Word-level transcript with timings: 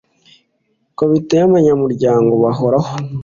Komite 0.99 1.33
y’abanyamuryango 1.39 2.31
bahoraho 2.43 2.93